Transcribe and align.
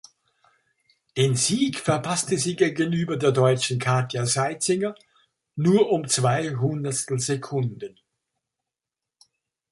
Den 1.15 1.35
Sieg 1.35 1.77
verpasste 1.77 2.35
sie 2.35 2.55
gegenüber 2.55 3.17
der 3.17 3.31
Deutschen 3.31 3.77
Katja 3.77 4.25
Seizinger 4.25 4.95
nur 5.55 5.91
um 5.91 6.07
zwei 6.07 6.55
Hundertstelsekunden. 6.55 7.99